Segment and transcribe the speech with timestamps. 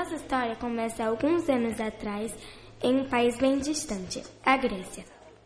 [0.00, 2.34] Nossa história começa alguns anos atrás
[2.82, 5.04] em um país bem distante, a Grécia.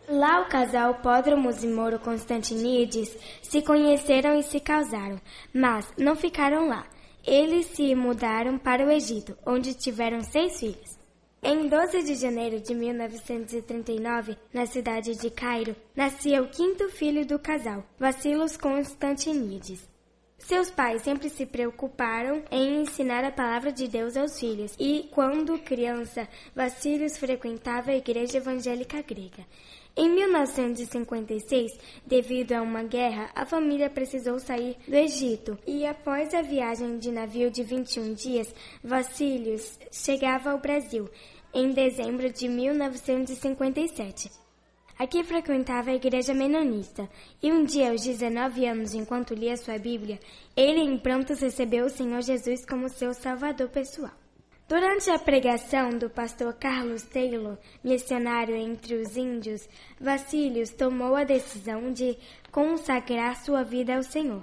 [0.08, 5.20] Lá o casal Pódromos e Moro Constantinides se conheceram e se casaram,
[5.52, 6.86] mas não ficaram lá.
[7.26, 11.00] Eles se mudaram para o Egito, onde tiveram seis filhos.
[11.42, 17.40] Em 12 de janeiro de 1939, na cidade de Cairo, nascia o quinto filho do
[17.40, 19.93] casal, Vassilos Constantinides.
[20.38, 25.58] Seus pais sempre se preocuparam em ensinar a palavra de Deus aos filhos e, quando
[25.58, 29.46] criança, Vassilios frequentava a igreja evangélica grega.
[29.96, 36.42] Em 1956, devido a uma guerra, a família precisou sair do Egito e, após a
[36.42, 41.08] viagem de navio de 21 dias, Vassilios chegava ao Brasil
[41.54, 44.43] em dezembro de 1957.
[44.96, 47.08] Aqui frequentava a igreja menonista,
[47.42, 50.20] e um dia, aos 19 anos, enquanto lia sua Bíblia,
[50.56, 54.12] ele em prontos recebeu o Senhor Jesus como seu salvador pessoal.
[54.68, 59.68] Durante a pregação do pastor Carlos Taylor, missionário entre os índios,
[60.00, 62.16] Vassilios tomou a decisão de
[62.50, 64.42] consagrar sua vida ao Senhor.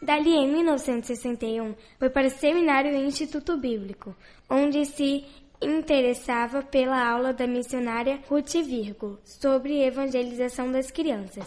[0.00, 4.16] Dali, em 1961, foi para o Seminário Instituto Bíblico,
[4.48, 5.26] onde se
[5.60, 11.44] interessava pela aula da missionária Ruth Virgo sobre evangelização das crianças.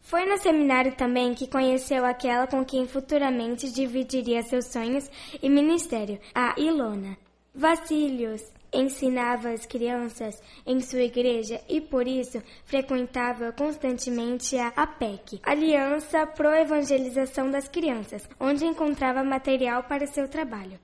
[0.00, 5.08] Foi no seminário também que conheceu aquela com quem futuramente dividiria seus sonhos
[5.40, 7.16] e ministério, a Ilona.
[7.54, 8.42] Vassilios
[8.72, 16.48] ensinava as crianças em sua igreja e por isso frequentava constantemente a APEC, Aliança Pro
[16.48, 20.80] Evangelização das Crianças, onde encontrava material para seu trabalho.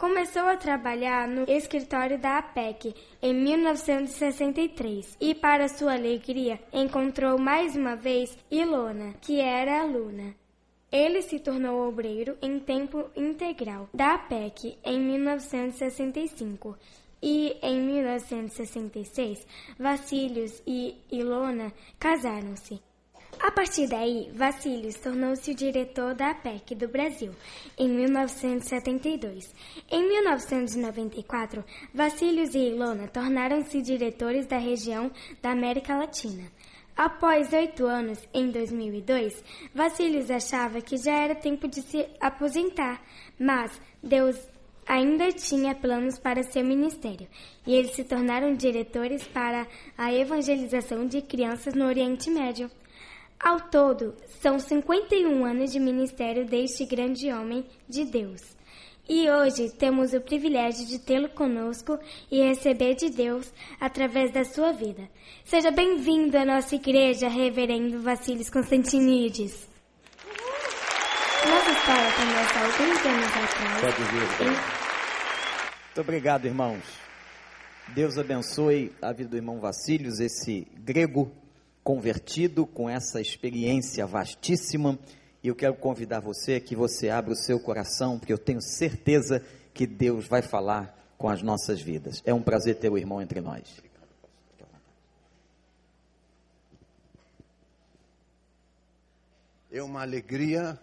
[0.00, 7.76] Começou a trabalhar no escritório da APEC em 1963 e, para sua alegria, encontrou mais
[7.76, 10.34] uma vez Ilona, que era aluna.
[10.90, 16.78] Ele se tornou obreiro em tempo integral da APEC em 1965
[17.22, 19.46] e, em 1966,
[19.78, 22.80] Vassilios e Ilona casaram-se.
[23.38, 27.32] A partir daí, Vassilios tornou-se o diretor da APEC do Brasil
[27.78, 29.54] em 1972.
[29.90, 31.64] Em 1994,
[31.94, 36.50] Vassilios e Ilona tornaram-se diretores da região da América Latina.
[36.96, 39.42] Após oito anos, em 2002,
[39.74, 43.02] Vassilios achava que já era tempo de se aposentar,
[43.38, 44.36] mas Deus
[44.86, 47.28] ainda tinha planos para seu ministério
[47.66, 52.70] e eles se tornaram diretores para a evangelização de crianças no Oriente Médio.
[53.42, 58.42] Ao todo, são 51 anos de ministério deste grande homem de Deus.
[59.08, 61.98] E hoje temos o privilégio de tê-lo conosco
[62.30, 65.08] e receber de Deus através da sua vida.
[65.42, 69.66] Seja bem-vindo à nossa igreja, Reverendo Vassilis Constantinides.
[71.48, 73.80] Nossa história começa alguns anos atrás.
[73.80, 74.46] Pode vir.
[75.86, 76.82] Muito obrigado, irmãos.
[77.88, 81.32] Deus abençoe a vida do irmão Vassílios, esse grego
[81.82, 84.98] convertido com essa experiência vastíssima
[85.42, 89.42] e eu quero convidar você que você abra o seu coração, porque eu tenho certeza
[89.72, 92.22] que Deus vai falar com as nossas vidas.
[92.26, 93.82] É um prazer ter o irmão entre nós.
[99.72, 100.78] É uma alegria,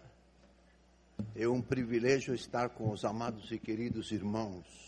[1.35, 4.86] é um privilégio estar com os amados e queridos irmãos.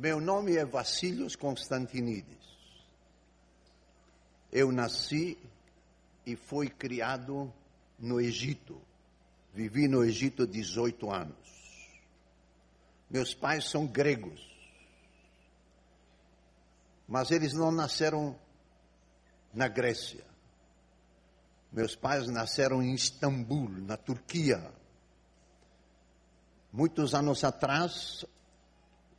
[0.00, 2.38] Meu nome é Vassilios Constantinides.
[4.50, 5.36] Eu nasci
[6.24, 7.52] e fui criado
[7.98, 8.80] no Egito.
[9.52, 11.36] Vivi no Egito 18 anos.
[13.10, 14.40] Meus pais são gregos.
[17.06, 18.34] Mas eles não nasceram
[19.52, 20.24] na Grécia.
[21.70, 24.72] Meus pais nasceram em Istambul, na Turquia.
[26.72, 28.24] Muitos anos atrás,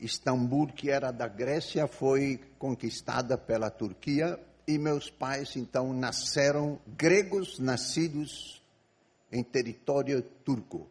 [0.02, 7.60] Istambul, que era da Grécia, foi conquistada pela Turquia e meus pais então nasceram gregos
[7.60, 8.62] nascidos
[9.32, 10.90] em território turco.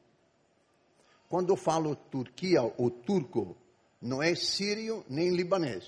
[1.28, 3.56] Quando eu falo Turquia ou turco,
[4.00, 5.84] não é sírio nem libanês,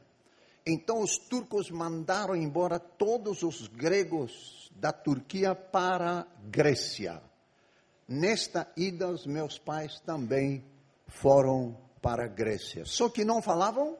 [0.66, 7.22] Então os turcos mandaram embora todos os gregos da Turquia para Grécia.
[8.08, 10.64] Nesta ida, os meus pais também
[11.08, 12.86] foram para Grécia.
[12.86, 13.98] Só que não falavam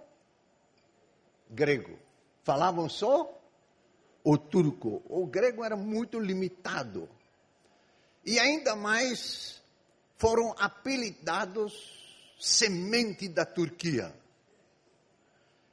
[1.50, 1.98] grego,
[2.44, 3.40] falavam só
[4.24, 5.02] o turco.
[5.10, 7.10] O grego era muito limitado.
[8.26, 9.62] E ainda mais
[10.18, 12.00] foram apelidados
[12.40, 14.14] semente da Turquia.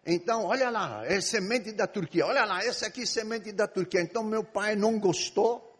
[0.06, 2.24] Então, olha lá, é semente da Turquia.
[2.24, 4.00] Olha lá, essa aqui é semente da Turquia.
[4.00, 5.76] Então, meu pai não gostou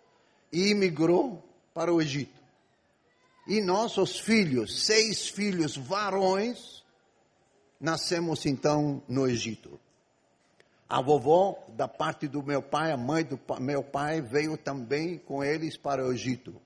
[0.52, 1.43] e imigrou
[1.73, 2.43] para o Egito.
[3.46, 6.82] E nós, os filhos, seis filhos varões,
[7.81, 9.78] nascemos então no Egito.
[10.88, 15.44] A vovó, da parte do meu pai, a mãe do meu pai, veio também com
[15.44, 16.61] eles para o Egito.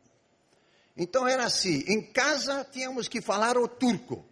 [0.97, 4.25] Então era assim: em casa tínhamos que falar o turco.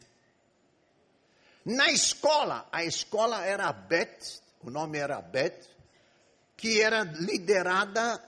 [1.64, 5.68] Na escola, a escola era Bet, o nome era Bet,
[6.56, 8.22] que era liderada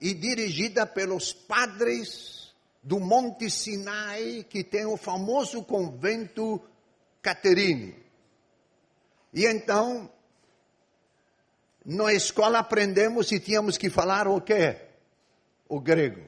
[0.00, 6.60] e dirigida pelos padres do Monte Sinai, que tem o famoso convento
[7.20, 7.96] Caterine.
[9.34, 10.08] E então,
[11.84, 14.76] na escola aprendemos e tínhamos que falar o quê?
[15.68, 16.22] O grego.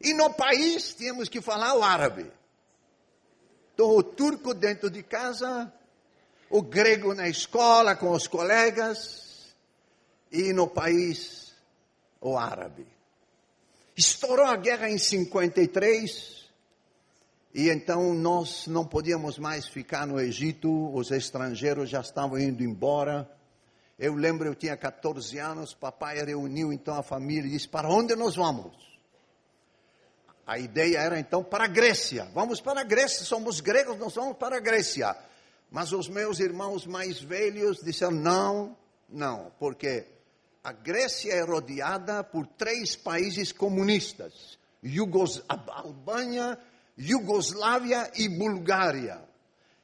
[0.00, 2.30] E no país tínhamos que falar o árabe.
[3.74, 5.72] Então, o turco dentro de casa,
[6.50, 9.54] o grego na escola com os colegas,
[10.30, 11.54] e no país,
[12.20, 12.86] o árabe.
[13.96, 16.50] Estourou a guerra em 53,
[17.54, 23.30] e então nós não podíamos mais ficar no Egito, os estrangeiros já estavam indo embora.
[23.98, 28.16] Eu lembro, eu tinha 14 anos, papai reuniu então a família e disse: Para onde
[28.16, 28.91] nós vamos?
[30.46, 32.28] A ideia era então para a Grécia.
[32.34, 35.16] Vamos para a Grécia, somos gregos, nós vamos para a Grécia.
[35.70, 38.76] Mas os meus irmãos mais velhos disseram: não,
[39.08, 40.04] não, porque
[40.64, 46.58] a Grécia é rodeada por três países comunistas: Yugos, Albânia,
[46.98, 49.22] Iugoslávia e Bulgária.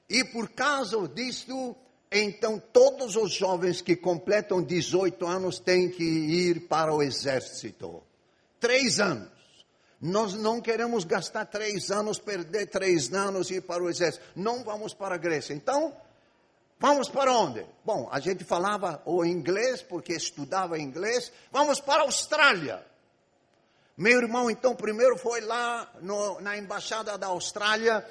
[0.09, 1.77] E por causa disso,
[2.11, 8.03] então todos os jovens que completam 18 anos têm que ir para o exército.
[8.59, 9.38] Três anos.
[10.01, 14.25] Nós não queremos gastar três anos, perder três anos e ir para o exército.
[14.37, 15.53] Não vamos para a Grécia.
[15.53, 15.93] Então,
[16.79, 17.67] vamos para onde?
[17.85, 21.33] Bom, a gente falava o inglês, porque estudava inglês.
[21.51, 22.85] Vamos para a Austrália.
[23.97, 28.07] Meu irmão, então, primeiro foi lá no, na embaixada da Austrália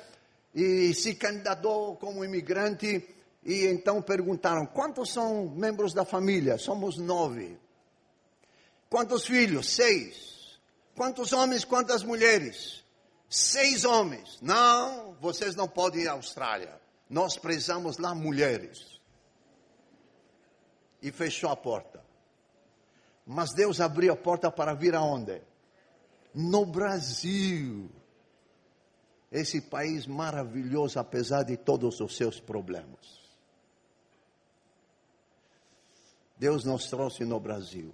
[0.53, 3.07] e se candidatou como imigrante.
[3.45, 6.57] E então perguntaram: quantos são membros da família?
[6.57, 7.57] Somos nove.
[8.89, 9.69] Quantos filhos?
[9.69, 10.36] Seis.
[10.97, 12.83] Quantos homens, quantas mulheres?
[13.29, 14.39] Seis homens.
[14.41, 16.81] Não, vocês não podem ir à Austrália.
[17.07, 18.99] Nós prezamos lá mulheres.
[20.99, 22.03] E fechou a porta.
[23.27, 25.39] Mas Deus abriu a porta para vir aonde?
[26.33, 27.91] No Brasil.
[29.31, 33.21] Esse país maravilhoso, apesar de todos os seus problemas.
[36.39, 37.93] Deus nos trouxe no Brasil.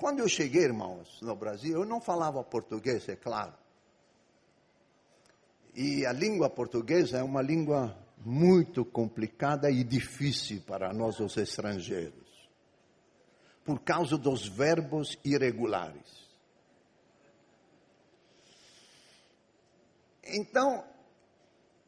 [0.00, 3.52] Quando eu cheguei, irmãos, no Brasil, eu não falava português, é claro.
[5.74, 7.94] E a língua portuguesa é uma língua
[8.24, 12.48] muito complicada e difícil para nós, os estrangeiros,
[13.62, 16.26] por causa dos verbos irregulares.
[20.24, 20.82] Então,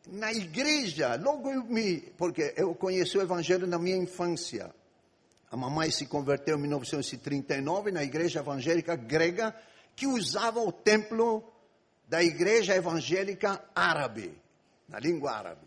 [0.07, 2.01] na igreja, logo eu me.
[2.19, 4.75] Porque eu conheci o Evangelho na minha infância.
[5.53, 9.55] A mamãe se converteu em 1939 na igreja evangélica grega,
[9.95, 11.45] que usava o templo
[12.09, 14.35] da igreja evangélica árabe,
[14.89, 15.67] na língua árabe.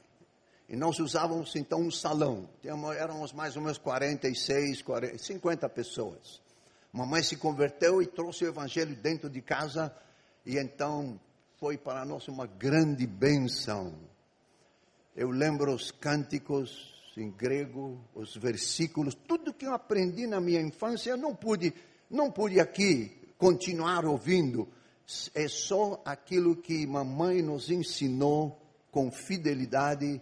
[0.68, 2.50] E nós usávamos então um salão.
[2.98, 6.42] Éramos mais ou menos 46, 40, 50 pessoas.
[6.92, 9.96] Mamãe se converteu e trouxe o evangelho dentro de casa.
[10.44, 11.22] E então
[11.60, 13.94] foi para nós uma grande bênção.
[15.16, 21.12] Eu lembro os cânticos em grego, os versículos, tudo que eu aprendi na minha infância,
[21.12, 21.74] eu não pude,
[22.10, 24.68] não pude aqui continuar ouvindo.
[25.34, 28.60] É só aquilo que mamãe nos ensinou
[28.92, 30.22] com fidelidade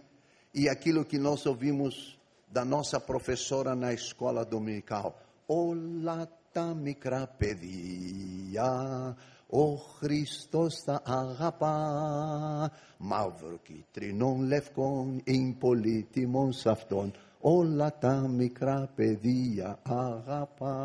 [0.52, 5.20] e aquilo que nós ouvimos da nossa professora na escola dominical.
[5.48, 9.16] Olá, tamikra pedia
[9.53, 19.79] ο Χριστός θα αγαπά μαύρο κίτρινον λευκόν ειν πολύτιμον σ' αυτόν όλα τα μικρά παιδεία
[19.83, 20.75] αγαπά.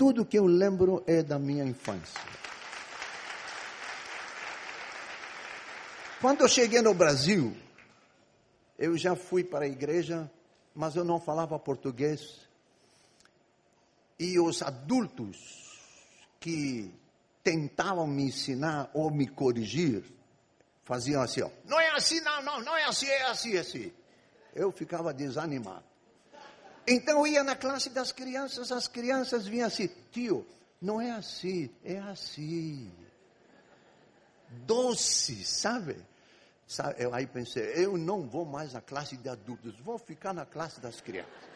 [0.00, 2.20] Tudo que eu lembro é da minha infância.
[6.20, 7.44] Quando eu cheguei no Brasil,
[8.78, 10.30] eu já fui para a igreja
[10.78, 12.46] mas eu não falava português.
[14.16, 15.61] E os adultos
[16.43, 16.93] que
[17.41, 20.03] tentavam me ensinar ou me corrigir,
[20.83, 23.93] faziam assim, ó, não é assim, não, não, não é assim, é assim, é assim.
[24.53, 25.85] Eu ficava desanimado.
[26.85, 30.45] Então eu ia na classe das crianças, as crianças vinham assim, tio,
[30.81, 32.91] não é assim, é assim.
[34.49, 35.95] Doce, sabe?
[36.67, 37.01] sabe?
[37.01, 40.81] Eu aí pensei, eu não vou mais na classe de adultos, vou ficar na classe
[40.81, 41.52] das crianças.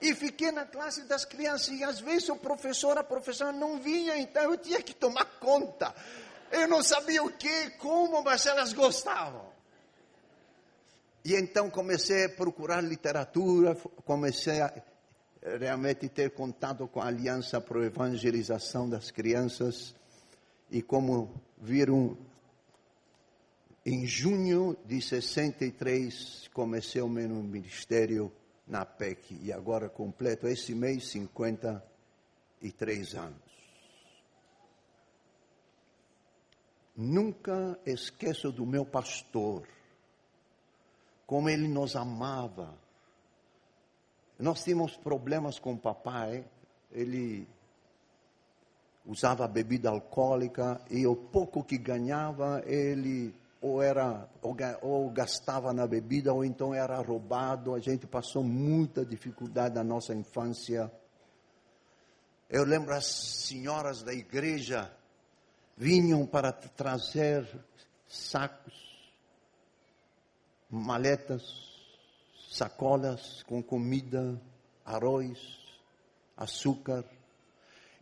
[0.00, 4.18] E fiquei na classe das crianças, e às vezes o professor, a professora não vinha,
[4.18, 5.94] então eu tinha que tomar conta.
[6.50, 9.52] Eu não sabia o que, como, mas elas gostavam.
[11.24, 14.72] E então comecei a procurar literatura, comecei a
[15.58, 19.94] realmente ter contato com a Aliança para a Evangelização das Crianças.
[20.70, 22.16] E como viram,
[23.84, 28.32] em junho de 63 comecei o meu ministério
[28.66, 33.52] na PEC e agora completo esse mês 53 anos.
[36.96, 39.66] Nunca esqueço do meu pastor
[41.26, 42.76] como ele nos amava.
[44.38, 46.44] Nós tínhamos problemas com o papai,
[46.90, 47.48] ele
[49.06, 54.28] usava bebida alcoólica e o pouco que ganhava ele ou era
[54.82, 57.74] ou, gastava na bebida ou então era roubado.
[57.74, 60.92] A gente passou muita dificuldade na nossa infância.
[62.50, 64.92] Eu lembro as senhoras da igreja
[65.76, 67.48] vinham para trazer
[68.06, 68.74] sacos
[70.68, 71.42] maletas,
[72.50, 74.40] sacolas com comida,
[74.84, 75.38] arroz,
[76.36, 77.04] açúcar.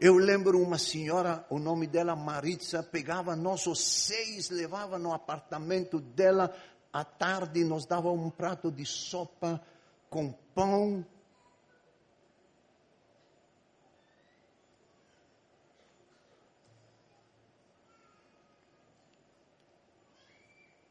[0.03, 6.57] Eu lembro uma senhora, o nome dela Maritza, pegava nossos seis, levava no apartamento dela,
[6.91, 9.63] à tarde nos dava um prato de sopa
[10.09, 11.05] com pão.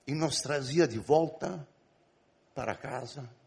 [0.06, 1.68] E nos trazia de volta
[2.54, 3.39] para casa.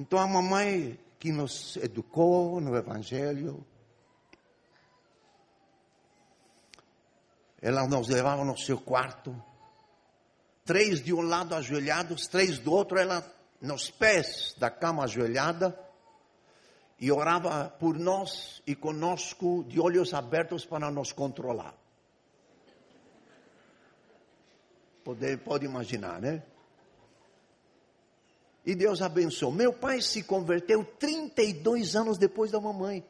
[0.00, 3.62] Então a mamãe que nos educou no Evangelho,
[7.60, 9.36] ela nos levava no seu quarto,
[10.64, 13.30] três de um lado ajoelhados, três do outro, ela
[13.60, 15.78] nos pés da cama ajoelhada,
[16.98, 21.74] e orava por nós e conosco de olhos abertos para nos controlar.
[25.04, 26.42] Pode, pode imaginar, né?
[28.64, 29.52] E Deus abençoou.
[29.52, 33.04] Meu pai se converteu 32 anos depois da mamãe.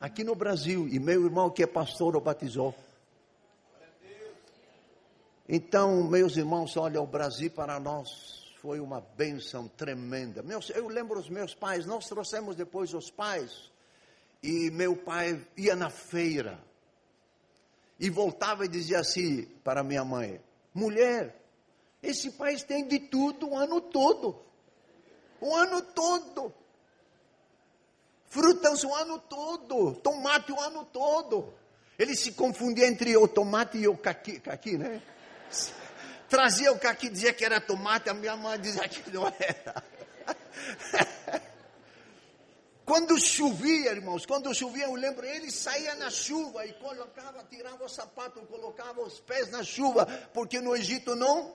[0.00, 0.88] Aqui no Brasil.
[0.88, 2.74] E meu irmão, que é pastor, o batizou.
[5.48, 10.40] Então, meus irmãos, olha, o Brasil para nós foi uma bênção tremenda.
[10.40, 13.70] Meus, eu lembro os meus pais, nós trouxemos depois os pais,
[14.40, 16.60] e meu pai ia na feira,
[17.98, 20.40] e voltava e dizia assim para minha mãe:
[20.72, 21.41] mulher,
[22.02, 24.42] esse país tem de tudo o ano todo.
[25.40, 26.52] O ano todo.
[28.26, 29.94] Frutas o ano todo.
[29.96, 31.54] Tomate o ano todo.
[31.98, 35.00] Ele se confundia entre o tomate e o caqui, caqui né?
[36.28, 39.84] Trazia o caqui, dizia que era tomate, a minha mãe dizia que não era.
[42.84, 47.88] Quando chovia, irmãos, quando chovia, eu lembro, ele saía na chuva e colocava, tirava o
[47.88, 50.04] sapato, colocava os pés na chuva,
[50.34, 51.54] porque no Egito não,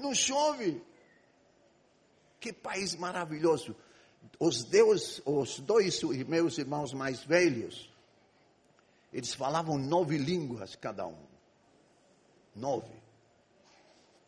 [0.00, 0.82] não chove.
[2.40, 3.76] Que país maravilhoso.
[4.38, 7.90] Os, Deus, os dois meus irmãos mais velhos,
[9.12, 11.26] eles falavam nove línguas cada um.
[12.54, 13.00] Nove.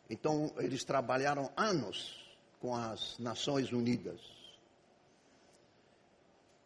[0.09, 2.23] Então, eles trabalharam anos
[2.59, 4.21] com as Nações Unidas.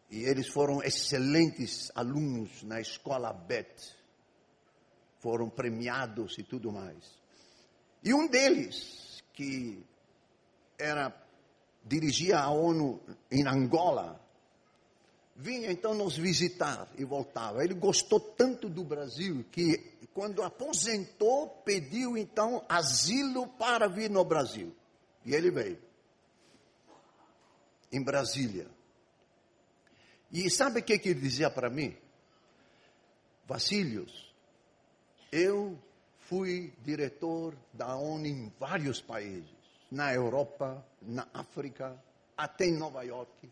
[0.10, 3.96] E eles foram excelentes alunos na escola BET.
[5.20, 7.17] Foram premiados e tudo mais.
[8.04, 9.84] E um deles, que
[10.78, 11.14] era
[11.84, 13.02] dirigia a ONU
[13.32, 14.20] em Angola,
[15.36, 17.64] vinha então nos visitar e voltava.
[17.64, 19.78] Ele gostou tanto do Brasil que,
[20.14, 24.76] quando aposentou, pediu então asilo para vir no Brasil.
[25.26, 25.80] E ele veio.
[27.92, 28.68] Em Brasília.
[30.32, 31.96] E sabe o que, ele dizia para mim?
[33.48, 34.34] Vacílios,
[35.32, 35.80] eu
[36.28, 39.50] fui diretor da ONU em vários países,
[39.90, 41.98] na Europa, na África,
[42.36, 43.50] até em Nova York.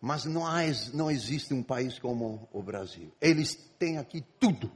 [0.00, 0.62] Mas não, há,
[0.94, 3.12] não existe um país como o Brasil.
[3.20, 4.70] Eles têm aqui tudo.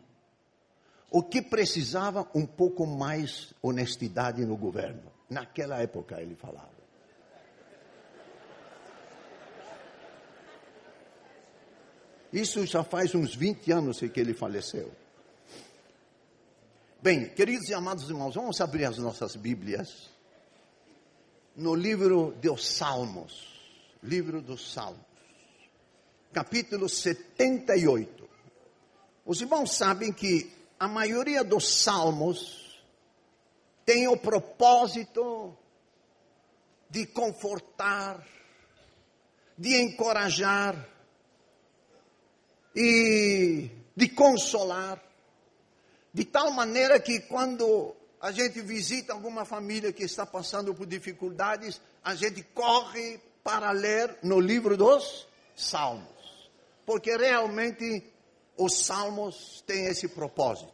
[1.10, 5.12] O que precisava um pouco mais honestidade no governo.
[5.30, 6.76] Naquela época ele falava.
[12.32, 14.92] Isso já faz uns 20 anos que ele faleceu.
[17.02, 20.10] Bem, queridos e amados irmãos, vamos abrir as nossas Bíblias
[21.54, 23.54] no livro dos Salmos.
[24.02, 25.04] Livro dos Salmos.
[26.32, 28.28] Capítulo 78.
[29.26, 30.50] Os irmãos sabem que
[30.80, 32.82] a maioria dos salmos
[33.84, 35.56] tem o propósito
[36.88, 38.26] de confortar,
[39.56, 40.88] de encorajar
[42.74, 45.05] e de consolar,
[46.16, 51.78] de tal maneira que quando a gente visita alguma família que está passando por dificuldades,
[52.02, 56.48] a gente corre para ler no livro dos Salmos,
[56.86, 58.02] porque realmente
[58.56, 60.72] os Salmos têm esse propósito.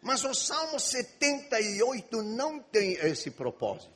[0.00, 3.92] Mas o Salmo 78 não tem esse propósito.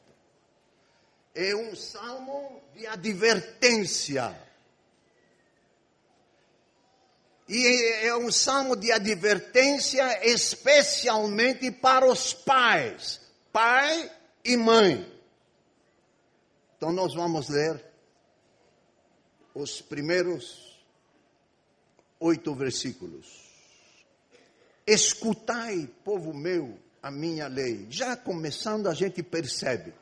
[1.34, 4.40] É um salmo de advertência.
[7.48, 13.20] E é, um salmo de advertência especialmente para os pais,
[13.52, 14.10] pai
[14.44, 15.06] e mãe.
[16.76, 17.84] Então nós vamos ler
[19.54, 20.76] os primeiros
[22.18, 23.46] oito versículos.
[24.86, 27.86] Escutai, povo meu, a minha lei.
[27.88, 29.94] Já começando a gente percebe.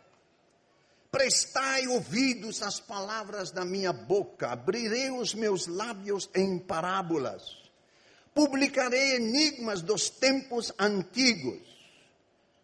[1.14, 7.56] Prestai ouvidos às palavras da minha boca, abrirei os meus lábios em parábolas,
[8.34, 11.62] publicarei enigmas dos tempos antigos,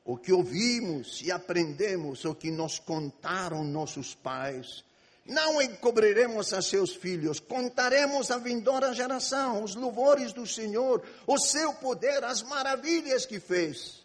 [0.05, 4.83] o que ouvimos e aprendemos, o que nos contaram nossos pais
[5.25, 11.73] não encobriremos a seus filhos, contaremos à vindoura geração os louvores do Senhor, o seu
[11.75, 14.05] poder, as maravilhas que fez.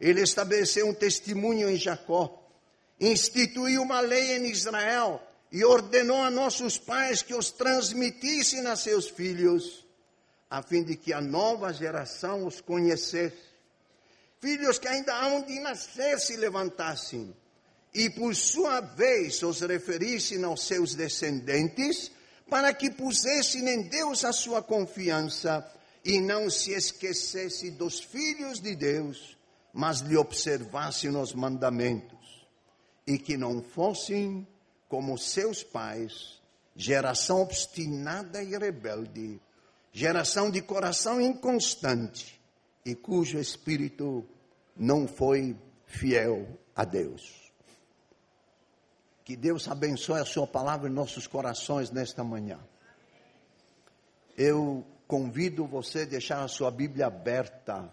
[0.00, 2.45] Ele estabeleceu um testemunho em Jacó,
[3.00, 9.08] instituiu uma lei em Israel e ordenou a nossos pais que os transmitissem a seus
[9.08, 9.86] filhos,
[10.50, 13.46] a fim de que a nova geração os conhecesse.
[14.40, 17.34] Filhos que ainda hão de nascer se levantassem
[17.96, 22.12] e por sua vez os referissem aos seus descendentes,
[22.48, 25.66] para que pusessem em Deus a sua confiança
[26.04, 29.36] e não se esquecesse dos filhos de Deus,
[29.72, 32.15] mas lhe observassem os mandamentos,
[33.06, 34.46] e que não fossem
[34.88, 36.40] como seus pais,
[36.74, 39.40] geração obstinada e rebelde,
[39.92, 42.40] geração de coração inconstante
[42.84, 44.26] e cujo espírito
[44.76, 47.52] não foi fiel a Deus.
[49.24, 52.60] Que Deus abençoe a Sua palavra em nossos corações nesta manhã.
[54.36, 57.92] Eu convido você a deixar a sua Bíblia aberta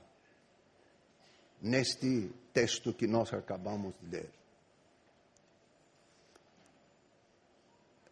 [1.61, 4.29] neste texto que nós acabamos de ler.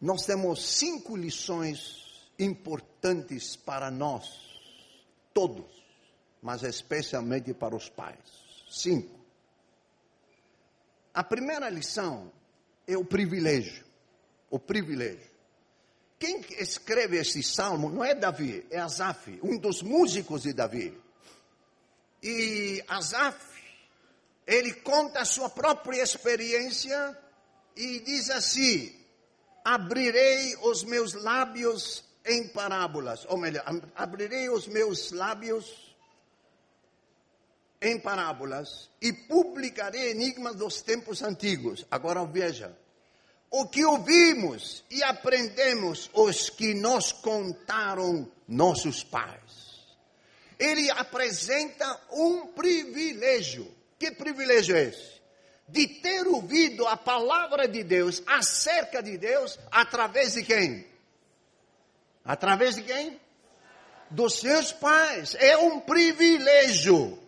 [0.02, 4.60] Nós temos cinco lições importantes para nós,
[5.32, 5.64] todos,
[6.42, 8.18] mas especialmente para os pais.
[8.68, 9.16] Cinco.
[11.14, 12.32] A primeira lição
[12.84, 13.84] é o privilégio.
[14.50, 15.30] O privilégio.
[16.18, 21.00] Quem escreve esse salmo não é Davi, é Asaf, um dos músicos de Davi.
[22.20, 23.40] E Asaf,
[24.44, 27.16] ele conta a sua própria experiência
[27.76, 29.01] e diz assim:
[29.64, 35.96] Abrirei os meus lábios em parábolas, ou melhor, abrirei os meus lábios
[37.80, 41.84] em parábolas e publicarei enigmas dos tempos antigos.
[41.90, 42.76] Agora veja,
[43.50, 49.42] o que ouvimos e aprendemos os que nos contaram nossos pais.
[50.58, 53.74] Ele apresenta um privilégio.
[53.98, 55.21] Que privilégio é esse?
[55.72, 60.86] De ter ouvido a palavra de Deus acerca de Deus através de quem?
[62.22, 63.18] Através de quem?
[64.10, 65.34] Dos seus pais.
[65.36, 67.18] É um privilégio.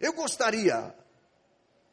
[0.00, 0.94] Eu gostaria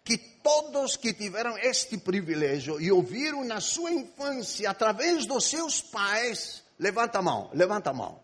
[0.05, 6.63] que todos que tiveram este privilégio e ouviram na sua infância, através dos seus pais,
[6.79, 8.21] levanta a mão, levanta a mão,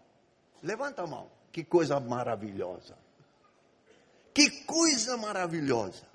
[0.64, 1.30] levanta a mão.
[1.52, 2.98] Que coisa maravilhosa.
[4.34, 6.07] Que coisa maravilhosa.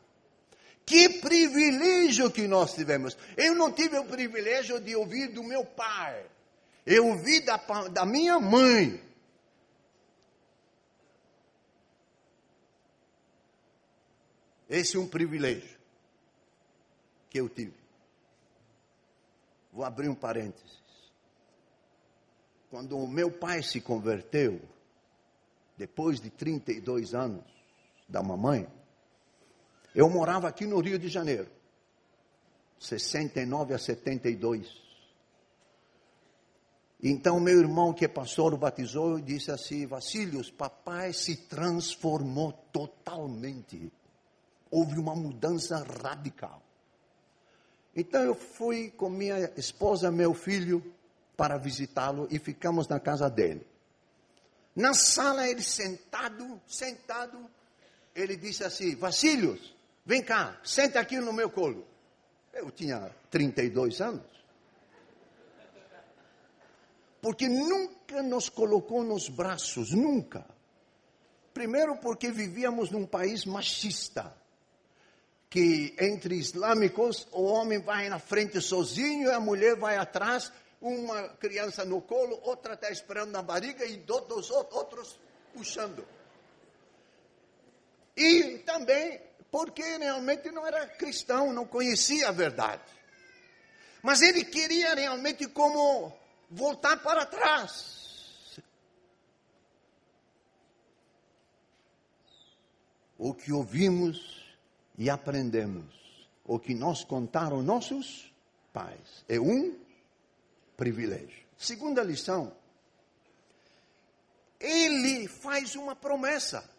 [0.85, 3.17] Que privilégio que nós tivemos.
[3.37, 6.27] Eu não tive o privilégio de ouvir do meu pai.
[6.85, 7.57] Eu ouvi da,
[7.89, 9.01] da minha mãe.
[14.69, 15.79] Esse é um privilégio
[17.29, 17.75] que eu tive.
[19.73, 20.83] Vou abrir um parênteses.
[22.71, 24.61] Quando o meu pai se converteu,
[25.77, 27.45] depois de 32 anos
[28.09, 28.67] da mamãe,
[29.95, 31.49] eu morava aqui no Rio de Janeiro,
[32.79, 34.83] 69 a 72.
[37.03, 42.53] Então meu irmão que é pastor o batizou e disse assim, Vacílios, papai se transformou
[42.73, 43.93] totalmente.
[44.71, 46.63] Houve uma mudança radical.
[47.95, 50.83] Então eu fui com minha esposa, meu filho,
[51.37, 53.67] para visitá-lo e ficamos na casa dele.
[54.75, 57.47] Na sala, ele sentado, sentado,
[58.15, 59.75] ele disse assim: Vacílios,
[60.05, 61.87] vem cá, senta aqui no meu colo.
[62.53, 64.33] Eu tinha 32 anos.
[67.21, 70.45] Porque nunca nos colocou nos braços, nunca.
[71.55, 74.35] Primeiro, porque vivíamos num país machista
[75.53, 81.29] que entre islâmicos o homem vai na frente sozinho e a mulher vai atrás, uma
[81.29, 85.19] criança no colo, outra está esperando na barriga e dos outros
[85.53, 86.07] puxando.
[88.17, 89.21] E também
[89.53, 92.83] porque realmente não era cristão, não conhecia a verdade.
[94.03, 96.11] Mas ele queria realmente como
[96.51, 98.59] voltar para trás.
[103.19, 104.43] O que ouvimos
[104.97, 105.95] e aprendemos
[106.45, 108.33] o que nos contaram nossos
[108.73, 109.23] pais.
[109.29, 109.79] É um
[110.79, 111.45] privilégio.
[111.59, 112.57] Segunda lição.
[114.59, 116.72] Ele faz uma promessa.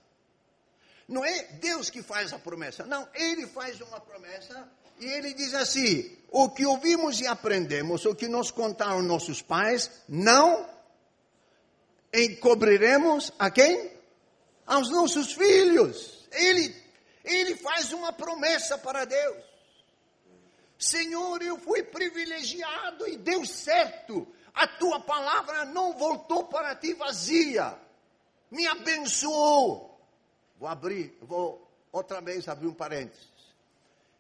[1.08, 5.54] Não é Deus que faz a promessa, não, ele faz uma promessa e ele diz
[5.54, 10.70] assim: o que ouvimos e aprendemos, o que nos contaram nossos pais, não
[12.14, 13.92] encobriremos a quem?
[14.66, 16.28] Aos nossos filhos.
[16.32, 16.84] Ele
[17.24, 19.44] ele faz uma promessa para Deus.
[20.78, 24.28] Senhor, eu fui privilegiado e deu certo.
[24.54, 27.78] A tua palavra não voltou para ti vazia.
[28.52, 29.93] Me abençoou.
[30.58, 33.28] Vou abrir, vou outra vez abrir um parênteses.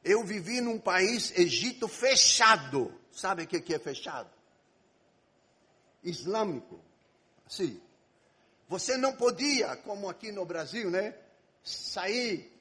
[0.04, 2.93] Eu vivi num país, Egito, fechado.
[3.12, 4.30] Sabe o que é fechado?
[6.04, 6.80] Islâmico.
[7.48, 7.82] Sim.
[8.67, 11.15] Você não podia, como aqui no Brasil, né?
[11.63, 12.52] Sair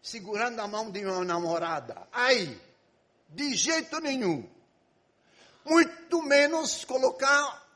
[0.00, 2.08] segurando a mão de uma namorada.
[2.12, 2.60] Ai,
[3.28, 4.48] de jeito nenhum.
[5.64, 7.66] Muito menos colocar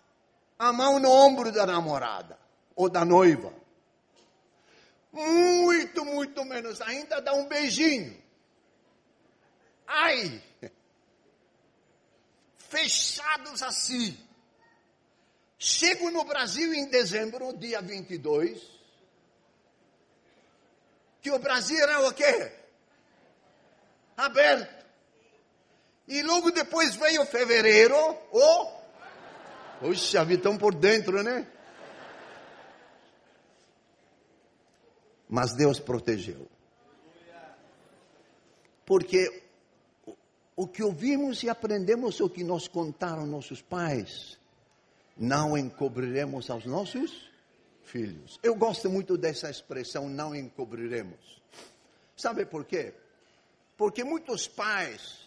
[0.58, 2.38] a mão no ombro da namorada
[2.74, 3.52] ou da noiva.
[5.16, 8.16] Muito, muito menos ainda dar um beijinho.
[9.86, 10.42] Ai!
[12.58, 14.18] Fechados assim.
[15.58, 18.76] Chego no Brasil em dezembro, dia 22
[21.26, 22.52] que o Brasil era o quê?
[24.16, 24.86] Aberto.
[26.06, 27.96] E logo depois veio fevereiro,
[28.30, 28.70] o.
[29.80, 31.44] Puxa vida, estão por dentro, né?
[35.28, 36.48] Mas Deus protegeu.
[38.84, 39.42] Porque
[40.54, 44.38] o que ouvimos e aprendemos, o que nos contaram nossos pais,
[45.16, 47.30] não encobriremos aos nossos
[47.82, 48.38] filhos.
[48.42, 51.42] Eu gosto muito dessa expressão, não encobriremos.
[52.16, 52.94] Sabe por quê?
[53.76, 55.18] Porque muitos pais,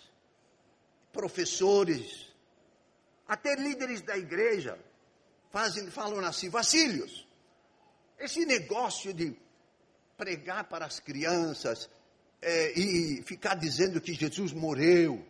[1.12, 2.34] professores,
[3.28, 4.80] até líderes da igreja,
[5.52, 7.28] fazem, falam assim, Vacílios,
[8.18, 9.36] esse negócio de
[10.20, 11.90] pregar para as crianças
[12.42, 15.26] é, e ficar dizendo que Jesus morreu,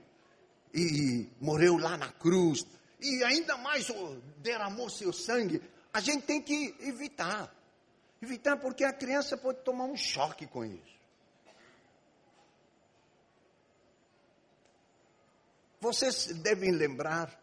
[0.73, 2.65] e morreu lá na cruz,
[2.99, 3.87] e ainda mais
[4.37, 5.61] derramou seu sangue,
[5.93, 7.55] a gente tem que evitar.
[8.21, 10.99] Evitar porque a criança pode tomar um choque com isso.
[15.79, 17.39] Vocês devem lembrar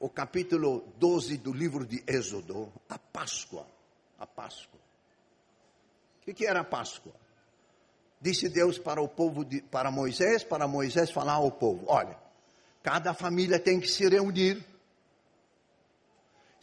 [0.00, 3.66] o capítulo 12 do livro de Êxodo, a Páscoa.
[4.18, 4.83] A Páscoa.
[6.26, 7.12] O que, era a Páscoa?
[8.20, 12.18] Disse Deus para o povo, de, para Moisés, para Moisés falar ao povo: olha,
[12.82, 14.64] cada família tem que se reunir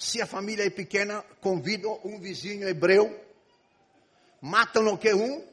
[0.02, 3.24] se a família é pequena, convidam um vizinho hebreu,
[4.42, 5.46] matam o que um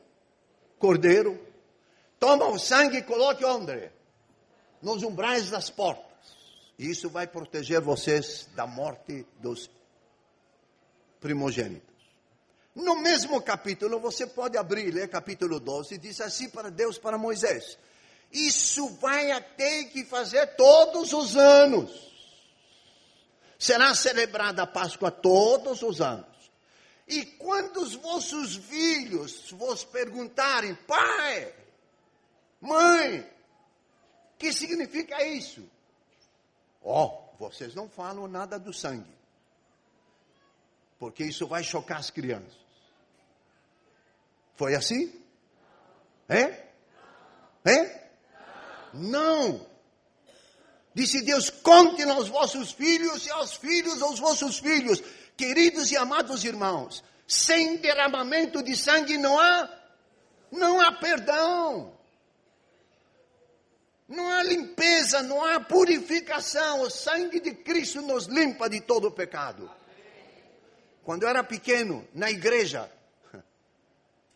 [0.79, 1.39] cordeiro,
[2.19, 3.91] tomam o sangue e colocam onde?
[4.81, 6.07] Nos umbrais das portas.
[6.79, 9.71] Isso vai proteger vocês da morte dos
[11.21, 11.98] primogênitos.
[12.79, 17.79] No mesmo capítulo, você pode abrir, ler capítulo 12, diz assim para Deus, para Moisés:
[18.33, 22.09] Isso vai ter que fazer todos os anos
[23.59, 26.27] será celebrada a Páscoa todos os anos.
[27.07, 31.53] E quando os vossos filhos vos perguntarem, pai,
[32.61, 33.29] mãe,
[34.39, 35.69] que significa isso?
[36.83, 39.19] Ó, oh, vocês não falam nada do sangue.
[40.99, 42.68] Porque isso vai chocar as crianças.
[44.59, 45.11] Foi assim?
[46.29, 46.67] É?
[47.65, 48.09] É?
[48.93, 49.65] Não.
[50.93, 55.01] Disse Deus: contem aos vossos filhos e aos filhos aos vossos filhos.
[55.37, 59.71] Queridos e amados irmãos, sem derramamento de sangue não há,
[60.51, 61.97] não há perdão.
[64.09, 66.81] Não há limpeza, não há purificação.
[66.81, 69.71] O sangue de Cristo nos limpa de todo o pecado.
[71.05, 72.91] Quando eu era pequeno, na igreja,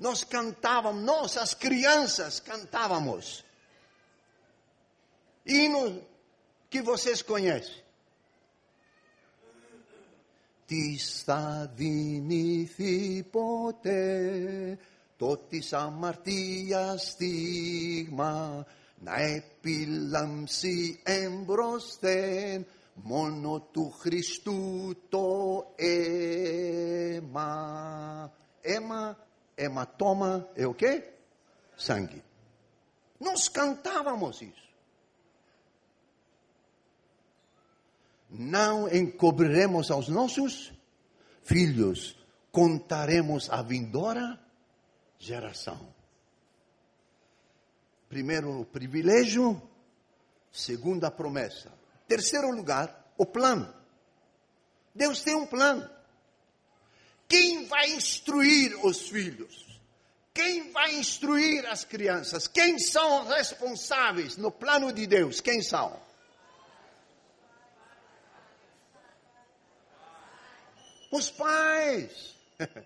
[0.03, 3.45] nós cantávamos, nós, as crianças, cantávamos.
[5.47, 6.05] Hino
[6.69, 7.81] que vocês conhecem.
[10.67, 12.67] Ti stavini
[13.31, 14.79] pote,
[15.19, 18.67] totis amartia stigma,
[19.03, 22.67] na epilam si embrosten,
[23.05, 27.51] mono tu Christu to ema.
[28.65, 29.17] Ema,
[29.63, 31.13] hematoma é o quê?
[31.77, 32.23] Sangue.
[33.21, 34.63] Nós cantávamos isso.
[38.29, 40.73] Não encobriremos aos nossos
[41.45, 42.17] filhos,
[42.51, 44.39] contaremos a vindoura
[45.19, 45.95] geração.
[48.09, 49.61] Primeiro, privilégio.
[50.51, 51.73] Segundo, a promessa.
[52.07, 53.73] Terceiro lugar, o plano.
[54.95, 55.89] Deus tem um plano.
[57.33, 59.65] Quem vai instruir os filhos?
[60.35, 62.47] Quem vai instruir as crianças?
[62.47, 65.41] Quem são responsáveis no plano de Deus?
[65.41, 65.99] Quem são?
[71.11, 72.37] Os pais.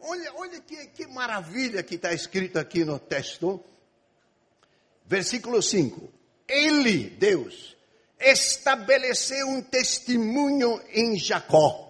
[0.00, 3.64] olha, olha que, que maravilha que está escrito aqui no texto.
[5.06, 6.12] Versículo 5.
[6.48, 7.76] Ele, Deus,
[8.18, 11.87] estabeleceu um testemunho em Jacó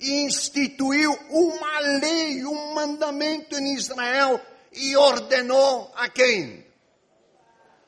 [0.00, 4.40] e instituiu uma lei, um mandamento em Israel
[4.72, 6.66] e ordenou a quem?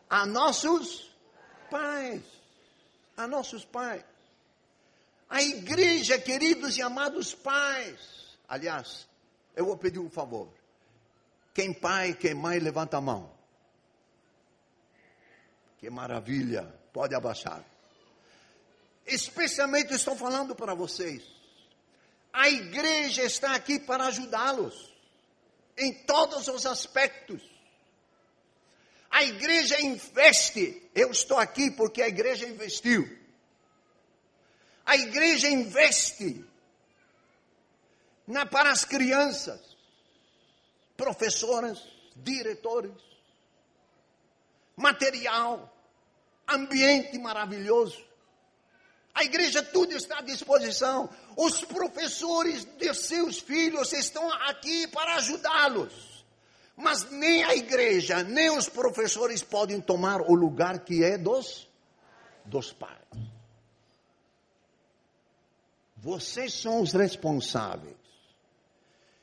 [0.08, 1.10] A nossos
[1.70, 2.22] pais.
[3.16, 4.04] A nossos pais.
[5.28, 7.98] A igreja, queridos e amados pais.
[8.48, 9.08] Aliás,
[9.56, 10.48] eu vou pedir um favor.
[11.52, 13.32] Quem pai, quem mãe, levanta a mão.
[15.78, 16.72] Que maravilha.
[16.92, 17.64] Pode abaixar.
[19.06, 21.35] Especialmente estou falando para vocês.
[22.36, 24.94] A igreja está aqui para ajudá-los
[25.74, 27.42] em todos os aspectos.
[29.10, 30.86] A igreja investe.
[30.94, 33.08] Eu estou aqui porque a igreja investiu.
[34.84, 36.44] A igreja investe
[38.26, 39.58] na, para as crianças,
[40.94, 41.82] professoras,
[42.16, 43.00] diretores,
[44.76, 45.74] material,
[46.46, 48.05] ambiente maravilhoso.
[49.16, 51.08] A igreja tudo está à disposição.
[51.34, 56.26] Os professores de seus filhos estão aqui para ajudá-los.
[56.76, 61.66] Mas nem a igreja, nem os professores podem tomar o lugar que é dos,
[62.44, 62.92] dos pais.
[65.96, 67.96] Vocês são os responsáveis.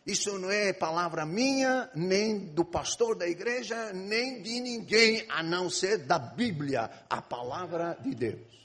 [0.08, 5.70] Isso não é palavra minha, nem do pastor da igreja, nem de ninguém, a não
[5.70, 8.63] ser da Bíblia, a palavra de Deus.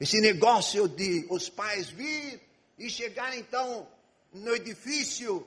[0.00, 2.40] Esse negócio de os pais vir
[2.78, 3.86] e chegar então
[4.32, 5.46] no edifício,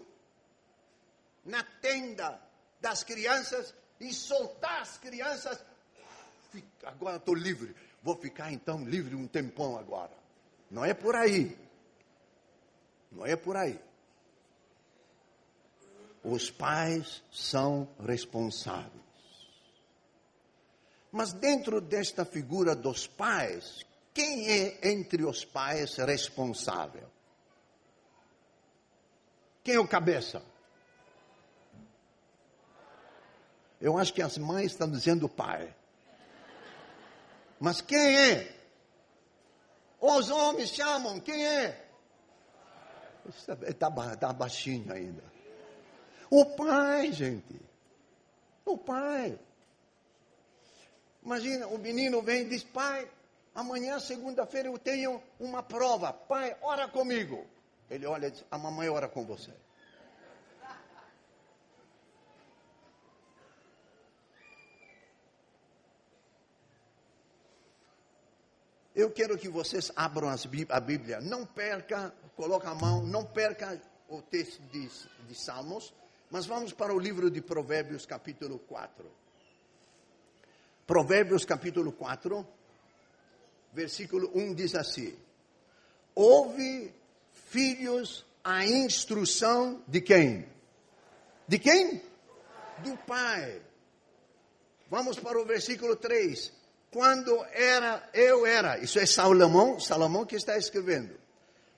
[1.43, 2.39] na tenda
[2.79, 5.59] das crianças e soltar as crianças.
[6.83, 10.13] Agora estou livre, vou ficar então livre um tempão agora.
[10.69, 11.57] Não é por aí.
[13.11, 13.79] Não é por aí.
[16.23, 19.03] Os pais são responsáveis.
[21.11, 27.09] Mas dentro desta figura dos pais, quem é entre os pais responsável?
[29.63, 30.43] Quem é o cabeça?
[33.81, 35.73] Eu acho que as mães estão dizendo pai.
[37.59, 38.55] Mas quem é?
[39.99, 41.85] Os homens chamam, quem é?
[43.67, 45.23] Está tá baixinho ainda.
[46.29, 47.61] O pai, gente.
[48.65, 49.39] O pai.
[51.23, 53.09] Imagina, o menino vem e diz: Pai,
[53.53, 56.11] amanhã, segunda-feira, eu tenho uma prova.
[56.11, 57.45] Pai, ora comigo.
[57.89, 59.51] Ele olha e diz: A mamãe ora com você.
[68.95, 71.19] Eu quero que vocês abram a Bíblia.
[71.19, 74.87] Não perca, coloca a mão, não perca o texto de,
[75.27, 75.91] de Salmos,
[76.29, 79.11] mas vamos para o livro de Provérbios, capítulo 4.
[80.85, 82.45] Provérbios capítulo 4,
[83.73, 85.13] versículo 1 diz assim:
[86.15, 86.93] Ouve,
[87.49, 90.47] filhos, a instrução de quem?
[91.47, 92.01] De quem?
[92.79, 93.61] Do pai.
[94.89, 96.51] Vamos para o versículo 3.
[96.91, 101.19] Quando era, eu era, isso é Salomão, Salomão que está escrevendo.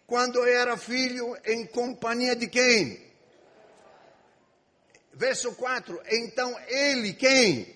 [0.05, 3.01] Quando era filho, em companhia de quem?
[5.13, 6.01] Verso 4.
[6.11, 7.73] Então ele, quem?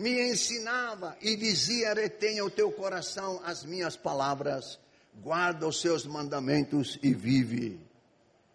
[0.00, 4.80] Me ensinava e dizia: retenha o teu coração as minhas palavras,
[5.22, 7.78] guarda os seus mandamentos e vive.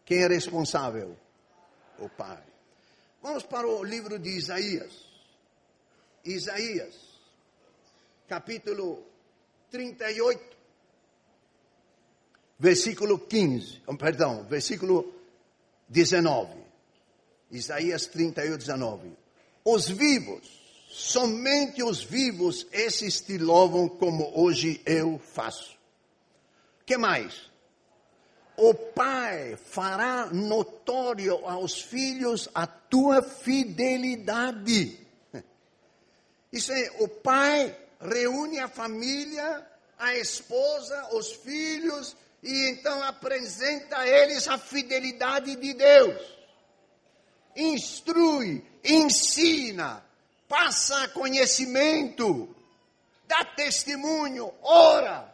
[0.04, 1.16] Quem é responsável?
[2.00, 2.44] O Pai.
[3.22, 5.06] Vamos para o livro de Isaías.
[6.24, 6.96] Isaías,
[8.28, 9.06] capítulo
[9.70, 10.58] 38,
[12.58, 15.14] versículo 15, perdão, versículo
[15.90, 16.58] 19.
[17.52, 19.14] Isaías 38, 19.
[19.64, 20.65] Os vivos,
[20.96, 25.78] somente os vivos, esses te louvam como hoje eu faço.
[26.86, 27.52] que mais?
[28.56, 34.98] O pai fará notório aos filhos a tua fidelidade.
[36.54, 39.68] Isso é, o pai reúne a família,
[40.00, 46.36] a esposa, os filhos, e então apresenta a eles a fidelidade de Deus
[47.56, 50.05] instrui, ensina,
[50.48, 52.56] passa conhecimento,
[53.28, 55.34] dá testemunho, ora.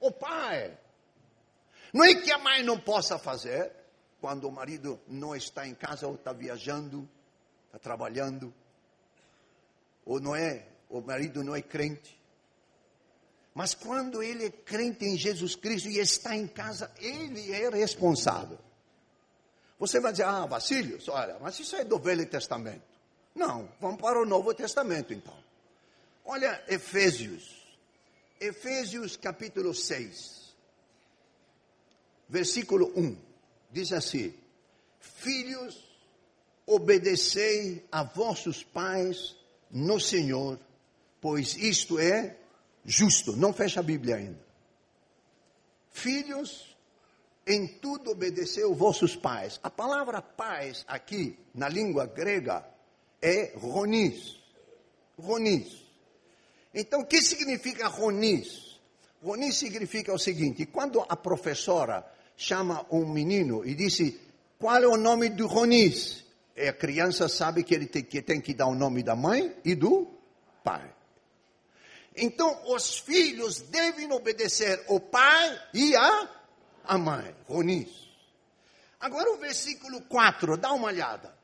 [0.00, 0.76] O pai.
[1.92, 3.70] Não é que a mãe não possa fazer
[4.20, 7.08] quando o marido não está em casa ou está viajando,
[7.66, 8.52] está trabalhando,
[10.04, 12.20] ou não é, o marido não é crente.
[13.54, 18.58] Mas quando ele é crente em Jesus Cristo e está em casa, ele é responsável.
[19.78, 22.91] Você vai dizer, ah, Basílio, olha, mas isso é do Velho Testamento.
[23.34, 25.36] Não, vamos para o Novo Testamento então.
[26.24, 27.62] Olha Efésios,
[28.40, 30.54] Efésios capítulo 6,
[32.28, 33.16] versículo 1,
[33.70, 34.34] diz assim:
[35.00, 35.82] Filhos,
[36.66, 39.36] obedecei a vossos pais
[39.70, 40.58] no Senhor,
[41.20, 42.36] pois isto é
[42.84, 43.36] justo.
[43.36, 44.40] Não fecha a Bíblia ainda.
[45.90, 46.76] Filhos,
[47.46, 49.58] em tudo obedeceu vossos pais.
[49.62, 52.64] A palavra pais aqui, na língua grega,
[53.22, 54.36] é ronis.
[55.18, 55.82] Ronis.
[56.74, 58.80] Então, o que significa ronis?
[59.22, 62.04] Ronis significa o seguinte: quando a professora
[62.36, 64.20] chama um menino e disse
[64.58, 66.24] qual é o nome do ronis,
[66.56, 69.74] a criança sabe que ele tem que, tem que dar o nome da mãe e
[69.74, 70.08] do
[70.64, 70.92] pai.
[72.16, 76.42] Então, os filhos devem obedecer o pai e a
[76.84, 77.88] a mãe, Ronis.
[79.00, 81.34] Agora o versículo 4, dá uma olhada.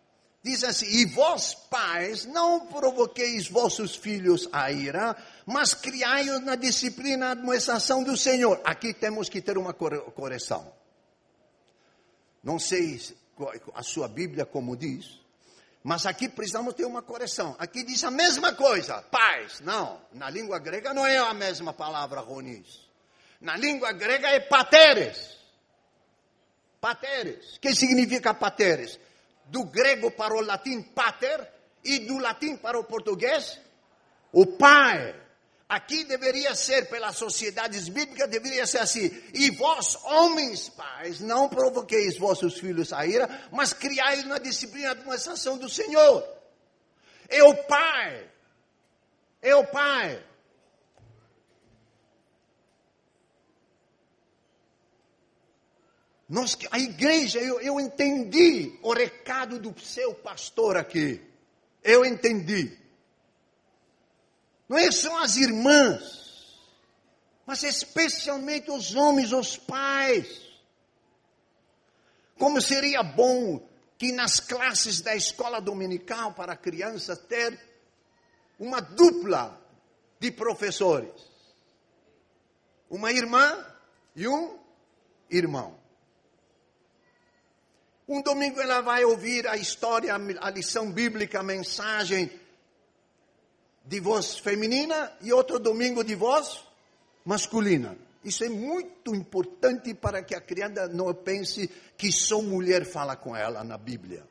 [0.42, 7.26] Diz assim: E vós, pais, não provoqueis vossos filhos a ira, mas criai-os na disciplina
[7.26, 8.60] e admoestação do Senhor.
[8.64, 10.72] Aqui temos que ter uma correção.
[12.42, 13.00] Não sei
[13.74, 15.20] a sua Bíblia como diz,
[15.82, 17.56] mas aqui precisamos ter uma correção.
[17.58, 19.60] Aqui diz a mesma coisa, pais.
[19.60, 22.88] Não, na língua grega não é a mesma palavra ronis.
[23.40, 25.36] Na língua grega é pateres.
[26.80, 27.56] Pateres.
[27.56, 28.98] O que significa pateres?
[29.48, 31.46] Do grego para o latim pater
[31.84, 33.58] e do latim para o português
[34.32, 35.14] o pai.
[35.68, 39.10] Aqui deveria ser, pela sociedade bíblica, deveria ser assim.
[39.34, 45.00] E vós, homens pais, não provoqueis vossos filhos a ira, mas criai na disciplina de
[45.00, 46.26] administração do Senhor.
[47.28, 48.30] É o pai.
[49.42, 50.24] É o pai.
[56.28, 61.22] Nós, a igreja, eu, eu entendi o recado do seu pastor aqui.
[61.82, 62.76] Eu entendi.
[64.68, 66.60] Não é só as irmãs,
[67.46, 70.42] mas especialmente os homens, os pais.
[72.36, 73.66] Como seria bom
[73.96, 77.58] que nas classes da escola dominical para crianças ter
[78.58, 79.58] uma dupla
[80.20, 81.10] de professores.
[82.90, 83.64] Uma irmã
[84.14, 84.58] e um
[85.30, 85.87] irmão.
[88.08, 92.30] Um domingo ela vai ouvir a história, a lição bíblica, a mensagem
[93.84, 96.64] de voz feminina e outro domingo de voz
[97.22, 97.98] masculina.
[98.24, 103.36] Isso é muito importante para que a criança não pense que só mulher fala com
[103.36, 104.26] ela na Bíblia.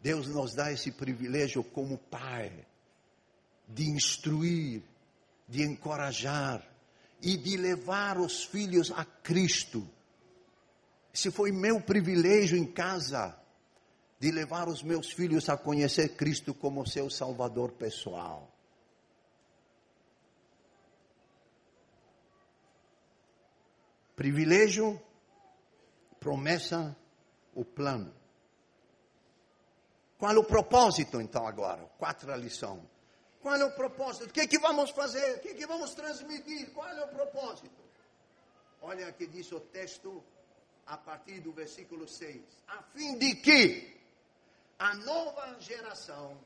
[0.00, 2.52] Deus nos dá esse privilégio como pai
[3.66, 4.82] de instruir,
[5.48, 6.62] de encorajar,
[7.22, 9.88] e de levar os filhos a Cristo.
[11.12, 13.38] Esse foi meu privilégio em casa.
[14.18, 18.50] de levar os meus filhos a conhecer Cristo como seu Salvador pessoal.
[24.14, 24.98] Privilégio,
[26.18, 26.96] promessa,
[27.54, 28.14] o plano.
[30.18, 31.84] Qual o propósito, então, agora?
[31.98, 32.88] Quatro lição.
[33.46, 34.30] Qual é o propósito?
[34.30, 35.36] O que, é que vamos fazer?
[35.36, 36.68] O que, é que vamos transmitir?
[36.72, 37.80] Qual é o propósito?
[38.82, 40.20] Olha que diz o texto
[40.84, 42.42] a partir do versículo 6.
[42.66, 44.00] A fim de que
[44.80, 46.36] a nova geração,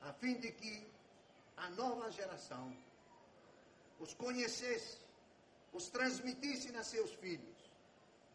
[0.00, 0.74] a fim de que
[1.56, 2.76] a nova geração
[4.00, 4.98] os conhecesse,
[5.72, 7.58] os transmitisse a seus filhos,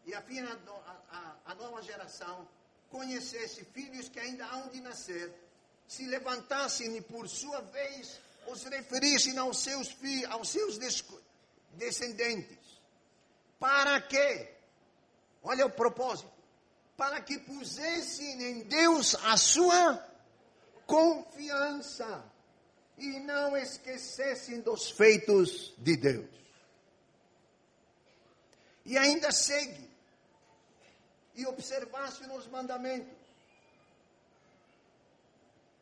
[0.06, 0.56] e a, fim a,
[1.10, 2.48] a, a nova geração
[2.90, 5.32] conhecesse filhos que ainda hão de nascer,
[5.86, 10.78] se levantassem e por sua vez os referissem aos seus filhos, aos seus
[11.72, 12.80] descendentes.
[13.58, 14.54] Para quê?
[15.42, 16.30] Olha o propósito.
[16.96, 20.02] Para que pusessem em Deus a sua
[20.86, 22.24] confiança
[22.96, 26.30] e não esquecessem dos feitos de Deus.
[28.84, 29.90] E ainda segue.
[31.36, 33.26] E observassem os mandamentos.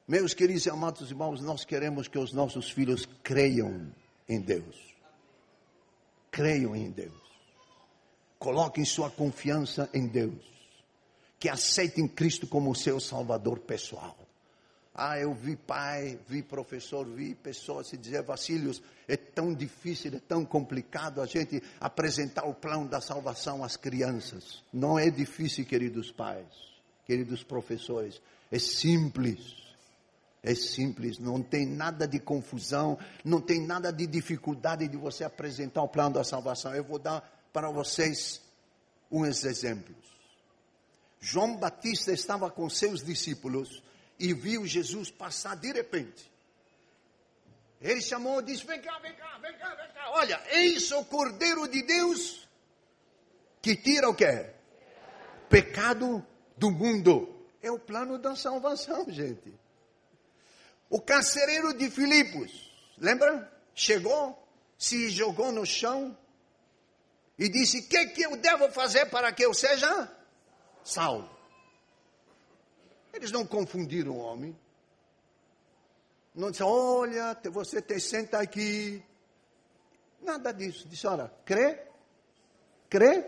[0.06, 3.90] Meus queridos e amados irmãos, nós queremos que os nossos filhos creiam
[4.28, 4.94] em Deus.
[6.30, 7.22] Creiam em Deus.
[8.38, 10.44] Coloquem sua confiança em Deus.
[11.38, 14.23] Que aceitem Cristo como seu Salvador pessoal.
[14.94, 20.20] Ah, eu vi pai, vi professor, vi pessoas se dizer, Vacílios, é tão difícil, é
[20.20, 24.62] tão complicado a gente apresentar o plano da salvação às crianças.
[24.72, 26.46] Não é difícil, queridos pais,
[27.04, 28.22] queridos professores,
[28.52, 29.64] é simples.
[30.46, 35.82] É simples, não tem nada de confusão, não tem nada de dificuldade de você apresentar
[35.82, 36.74] o plano da salvação.
[36.74, 38.42] Eu vou dar para vocês
[39.10, 39.96] uns exemplos.
[41.18, 43.82] João Batista estava com seus discípulos
[44.18, 46.30] e viu Jesus passar de repente.
[47.80, 50.10] Ele chamou e disse: Vem cá, vem cá, vem cá, vem cá.
[50.12, 52.48] Olha, eis o Cordeiro de Deus
[53.60, 54.50] que tira o quê?
[55.48, 56.24] Pecado
[56.56, 57.30] do mundo.
[57.62, 59.54] É o plano da salvação, gente.
[60.90, 63.50] O carcereiro de Filipos, lembra?
[63.74, 64.46] Chegou,
[64.78, 66.16] se jogou no chão
[67.38, 70.10] e disse: O que, que eu devo fazer para que eu seja
[70.84, 71.33] salvo?
[73.14, 74.54] Eles não confundiram o homem.
[76.34, 79.00] Não disseram, olha, você te senta aqui.
[80.20, 80.88] Nada disso.
[80.88, 81.80] Disse, olha, crê,
[82.90, 83.24] crê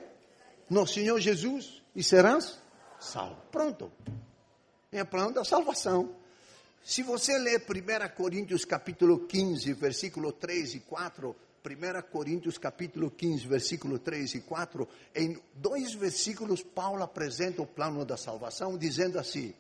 [0.68, 2.58] no Senhor Jesus e serás
[2.98, 3.40] salvo.
[3.52, 3.92] Pronto.
[4.90, 6.16] É plano da salvação.
[6.82, 13.46] Se você ler 1 Coríntios capítulo 15, versículo 3 e 4, 1 Coríntios capítulo 15,
[13.46, 19.54] versículo 3 e 4, em dois versículos Paulo apresenta o plano da salvação, dizendo assim: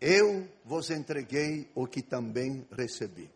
[0.00, 3.30] eu vos entreguei o que também recebi.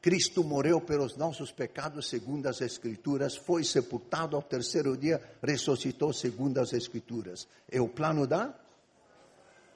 [0.00, 6.58] Cristo morreu pelos nossos pecados, segundo as Escrituras, foi sepultado ao terceiro dia, ressuscitou, segundo
[6.58, 7.46] as Escrituras.
[7.70, 8.54] É o plano da.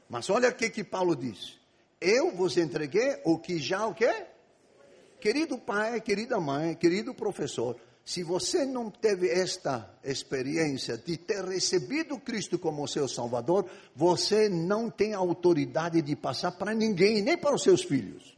[0.08, 1.58] Mas olha o que, que Paulo diz:
[2.00, 4.26] Eu vos entreguei o que já o quê?
[5.20, 12.18] Querido pai, querida mãe, querido professor, se você não teve esta experiência de ter recebido
[12.18, 17.62] Cristo como seu Salvador, você não tem autoridade de passar para ninguém, nem para os
[17.62, 18.36] seus filhos.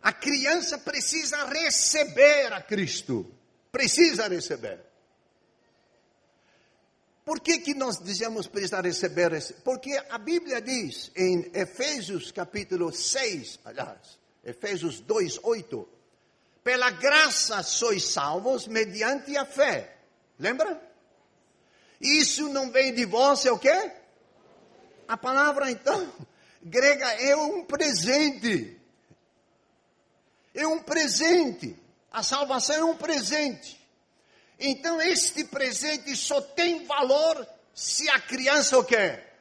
[0.00, 3.30] A criança precisa receber a Cristo.
[3.70, 4.80] Precisa receber.
[7.24, 9.30] Por que, que nós dizemos precisar receber?
[9.62, 16.01] Porque a Bíblia diz em Efésios capítulo 6, aliás, Efésios 2, 8
[16.62, 19.96] pela graça sois salvos mediante a fé.
[20.38, 20.80] Lembra?
[22.00, 23.92] Isso não vem de vós, é o quê?
[25.06, 26.12] A palavra então
[26.62, 28.80] grega é um presente.
[30.54, 31.78] É um presente.
[32.10, 33.80] A salvação é um presente.
[34.58, 39.38] Então este presente só tem valor se a criança o quer.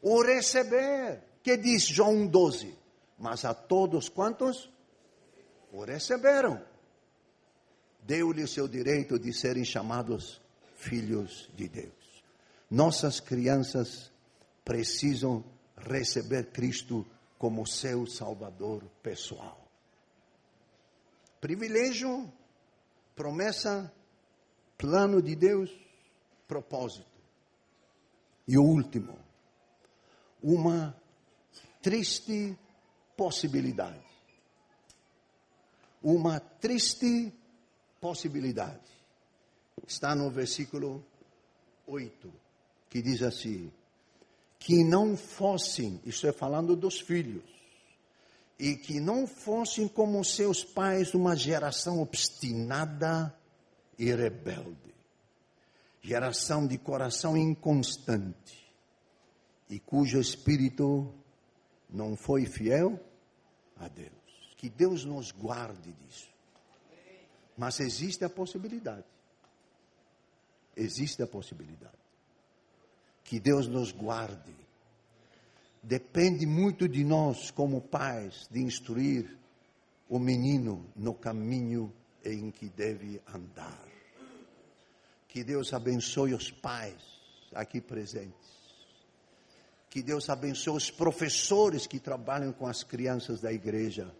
[0.00, 1.22] O receber.
[1.42, 2.78] Que diz João 12?
[3.18, 4.71] Mas a todos quantos
[5.72, 6.62] o receberam.
[8.02, 10.40] Deu-lhe o seu direito de serem chamados
[10.76, 12.22] filhos de Deus.
[12.70, 14.12] Nossas crianças
[14.64, 15.44] precisam
[15.76, 17.06] receber Cristo
[17.38, 19.66] como seu Salvador pessoal.
[21.40, 22.30] Privilégio,
[23.16, 23.92] promessa,
[24.76, 25.70] plano de Deus,
[26.46, 27.10] propósito.
[28.46, 29.18] E o último,
[30.42, 30.94] uma
[31.80, 32.56] triste
[33.16, 34.11] possibilidade
[36.02, 37.32] uma triste
[38.00, 38.80] possibilidade
[39.86, 41.04] está no versículo
[41.86, 42.32] 8,
[42.88, 43.72] que diz assim:
[44.58, 47.44] que não fossem, isso é falando dos filhos,
[48.58, 53.34] e que não fossem como seus pais, uma geração obstinada
[53.98, 54.94] e rebelde,
[56.00, 58.72] geração de coração inconstante,
[59.68, 61.12] e cujo espírito
[61.90, 63.00] não foi fiel
[63.76, 64.21] a Deus.
[64.62, 66.30] Que Deus nos guarde disso.
[67.58, 69.04] Mas existe a possibilidade.
[70.76, 71.98] Existe a possibilidade.
[73.24, 74.54] Que Deus nos guarde.
[75.82, 79.36] Depende muito de nós, como pais, de instruir
[80.08, 81.92] o menino no caminho
[82.24, 83.84] em que deve andar.
[85.26, 87.02] Que Deus abençoe os pais
[87.52, 88.52] aqui presentes.
[89.90, 94.14] Que Deus abençoe os professores que trabalham com as crianças da igreja.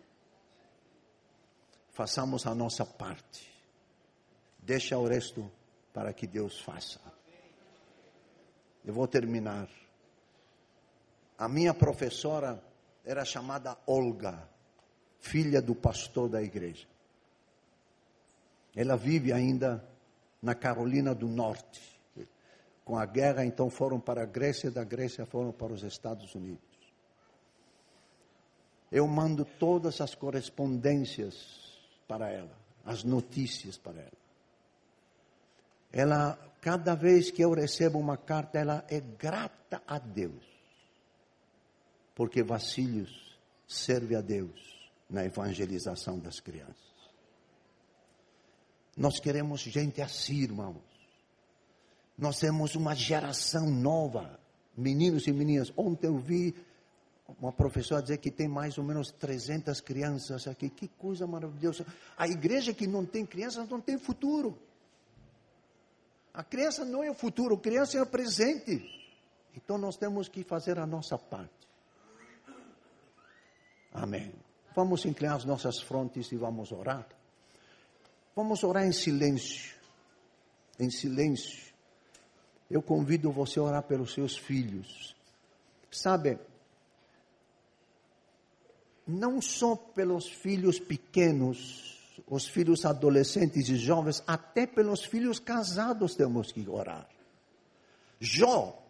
[1.92, 3.52] Façamos a nossa parte.
[4.58, 5.50] Deixa o resto
[5.92, 6.98] para que Deus faça.
[8.82, 9.68] Eu vou terminar.
[11.38, 12.62] A minha professora
[13.04, 14.48] era chamada Olga,
[15.20, 16.86] filha do pastor da igreja.
[18.74, 19.86] Ela vive ainda
[20.40, 21.80] na Carolina do Norte.
[22.84, 26.64] Com a guerra, então foram para a Grécia, da Grécia foram para os Estados Unidos.
[28.90, 31.61] Eu mando todas as correspondências
[32.06, 34.22] para ela, as notícias para ela
[35.92, 40.42] ela, cada vez que eu recebo uma carta, ela é grata a Deus.
[42.14, 43.38] Porque Vacílios
[43.68, 46.92] serve a Deus na evangelização das crianças.
[48.96, 50.82] Nós queremos gente assim, irmãos.
[52.16, 54.38] Nós temos uma geração nova,
[54.76, 55.72] meninos e meninas.
[55.76, 56.54] Ontem eu vi
[57.40, 60.68] uma professora dizer que tem mais ou menos 300 crianças aqui.
[60.68, 61.86] Que coisa maravilhosa.
[62.16, 64.58] A igreja que não tem crianças não tem futuro.
[66.34, 68.82] A criança não é o futuro, a criança é o presente.
[69.54, 71.68] Então nós temos que fazer a nossa parte.
[73.92, 74.32] Amém.
[74.74, 77.06] Vamos inclinar as nossas frontes e vamos orar.
[78.34, 79.74] Vamos orar em silêncio.
[80.78, 81.72] Em silêncio.
[82.70, 85.14] Eu convido você a orar pelos seus filhos.
[85.90, 86.38] Sabe,
[89.06, 96.52] não só pelos filhos pequenos, os filhos adolescentes e jovens, até pelos filhos casados temos
[96.52, 97.08] que orar.
[98.20, 98.80] Jó,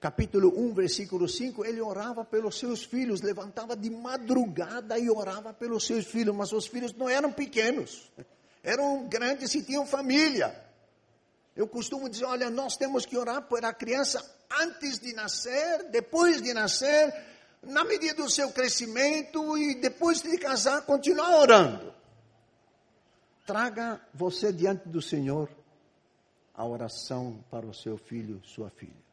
[0.00, 5.86] capítulo 1, versículo 5, ele orava pelos seus filhos, levantava de madrugada e orava pelos
[5.86, 8.10] seus filhos, mas os filhos não eram pequenos,
[8.62, 10.54] eram grandes e tinham família.
[11.56, 14.24] Eu costumo dizer: olha, nós temos que orar por a criança
[14.60, 17.12] antes de nascer, depois de nascer,
[17.62, 21.90] na medida do seu crescimento e depois de casar, continuar orando
[23.50, 25.50] traga você diante do Senhor
[26.54, 29.09] a oração para o seu filho, sua filha.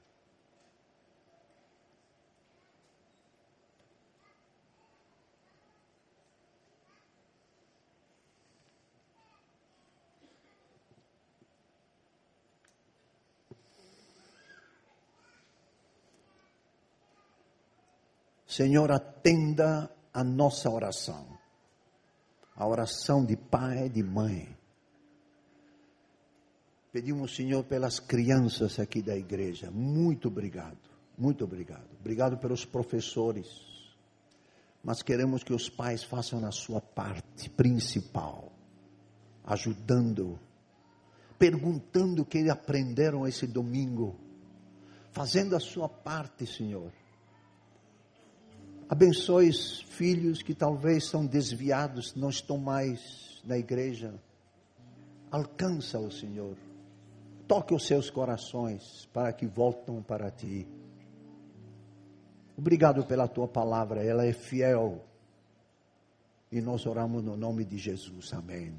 [18.57, 21.37] Senhor, atenda a nossa oração
[22.57, 24.57] a oração de pai e de mãe.
[26.91, 29.69] Pedimos, Senhor, pelas crianças aqui da igreja.
[29.69, 30.79] Muito obrigado,
[31.15, 31.87] muito obrigado.
[31.99, 33.47] Obrigado pelos professores.
[34.83, 38.51] Mas queremos que os pais façam a sua parte principal,
[39.45, 40.39] ajudando,
[41.37, 44.15] perguntando o que aprenderam esse domingo,
[45.11, 46.91] fazendo a sua parte, Senhor
[48.89, 54.13] Abençoe os filhos que talvez são desviados, não estão mais na igreja.
[55.29, 56.55] Alcança o Senhor.
[57.47, 60.67] Toque os seus corações para que voltem para ti.
[62.57, 65.03] Obrigado pela tua palavra, ela é fiel.
[66.51, 68.33] E nós oramos no nome de Jesus.
[68.33, 68.73] Amém.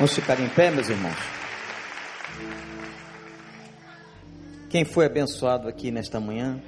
[0.00, 1.14] Vamos ficar em pé, meus irmãos?
[4.70, 6.58] Quem foi abençoado aqui nesta manhã?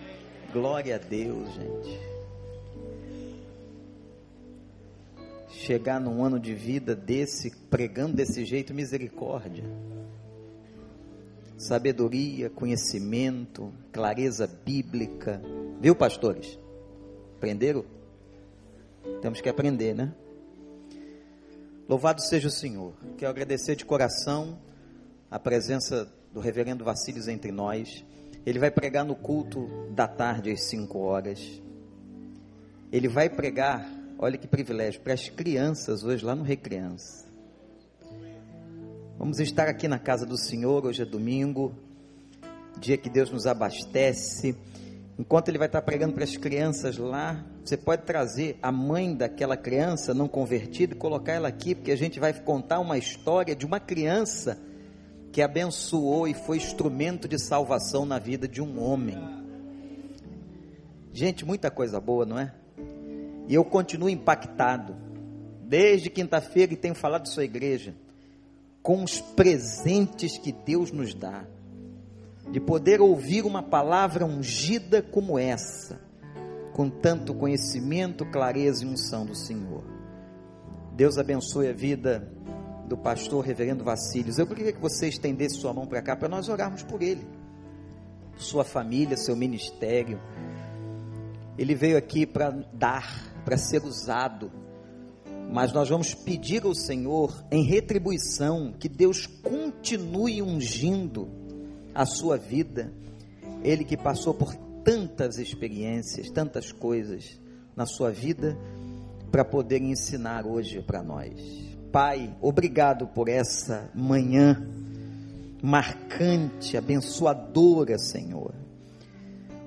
[0.52, 1.98] Glória a Deus, gente.
[5.48, 9.64] Chegar num ano de vida desse, pregando desse jeito, misericórdia.
[11.56, 15.40] Sabedoria, conhecimento, clareza bíblica.
[15.80, 16.58] Viu, pastores?
[17.38, 17.82] Aprenderam?
[19.22, 20.12] Temos que aprender, né?
[21.92, 22.94] Louvado seja o Senhor.
[23.18, 24.58] Quero agradecer de coração
[25.30, 28.02] a presença do reverendo Vacílios entre nós.
[28.46, 31.60] Ele vai pregar no culto da tarde às 5 horas.
[32.90, 33.86] Ele vai pregar,
[34.18, 37.26] olha que privilégio, para as crianças hoje lá no Recriança.
[39.18, 41.74] Vamos estar aqui na casa do Senhor, hoje é domingo,
[42.80, 44.56] dia que Deus nos abastece.
[45.18, 49.56] Enquanto ele vai estar pregando para as crianças lá, você pode trazer a mãe daquela
[49.56, 53.64] criança não convertida e colocar ela aqui, porque a gente vai contar uma história de
[53.64, 54.58] uma criança
[55.30, 59.16] que abençoou e foi instrumento de salvação na vida de um homem.
[61.12, 62.52] Gente, muita coisa boa, não é?
[63.48, 64.96] E eu continuo impactado,
[65.62, 67.94] desde quinta-feira, e tenho falado sua igreja,
[68.82, 71.44] com os presentes que Deus nos dá,
[72.50, 76.00] de poder ouvir uma palavra ungida como essa,
[76.72, 79.84] com tanto conhecimento, clareza e unção do Senhor.
[80.94, 82.28] Deus abençoe a vida
[82.86, 84.38] do pastor reverendo Vacílios.
[84.38, 87.26] Eu queria que você estendesse sua mão para cá para nós orarmos por ele,
[88.36, 90.20] sua família, seu ministério.
[91.56, 94.50] Ele veio aqui para dar, para ser usado.
[95.50, 101.28] Mas nós vamos pedir ao Senhor, em retribuição, que Deus continue ungindo
[101.94, 102.92] a sua vida.
[103.62, 104.54] Ele que passou por
[104.84, 107.40] tantas experiências, tantas coisas
[107.76, 108.56] na sua vida,
[109.30, 111.32] para poder ensinar hoje para nós.
[111.90, 114.62] Pai, obrigado por essa manhã
[115.62, 118.52] marcante, abençoadora, Senhor.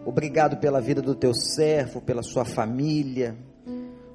[0.06, 3.36] Obrigado pela vida do teu servo, pela sua família.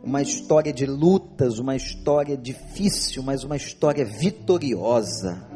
[0.05, 5.48] Uma história de lutas, uma história difícil, mas uma história vitoriosa.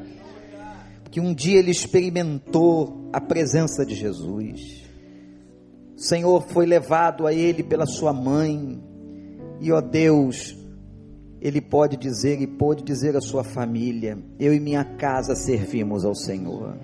[1.10, 4.83] Que um dia ele experimentou a presença de Jesus.
[5.96, 8.82] Senhor foi levado a ele pela sua mãe.
[9.60, 10.56] E ó Deus,
[11.40, 16.14] ele pode dizer e pôde dizer à sua família: Eu e minha casa servimos ao
[16.14, 16.76] Senhor.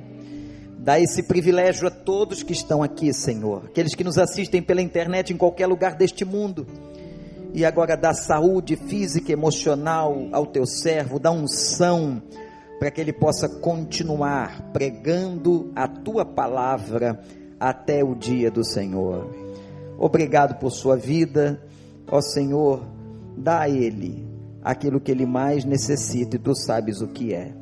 [0.79, 5.33] Dá esse privilégio a todos que estão aqui, Senhor, aqueles que nos assistem pela internet
[5.33, 6.67] em qualquer lugar deste mundo.
[7.53, 12.23] E agora dá saúde física e emocional ao teu servo, dá unção
[12.79, 17.21] para que ele possa continuar pregando a tua palavra
[17.61, 19.29] até o dia do Senhor.
[19.99, 21.63] Obrigado por sua vida,
[22.11, 22.83] ó Senhor,
[23.37, 24.27] dá a ele
[24.65, 27.53] aquilo que ele mais necessita e tu sabes o que é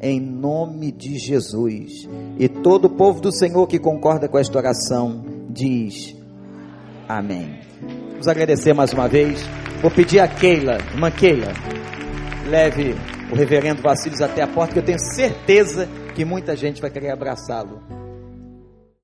[0.00, 2.08] em nome de Jesus.
[2.38, 6.14] E todo o povo do Senhor que concorda com esta oração diz:
[7.08, 7.60] Amém.
[8.12, 9.42] Vamos agradecer mais uma vez.
[9.80, 11.52] Vou pedir a Keila, irmã Keila,
[12.48, 12.94] leve
[13.30, 17.10] o reverendo Vacílios até a porta, que eu tenho certeza que muita gente vai querer
[17.10, 18.05] abraçá-lo.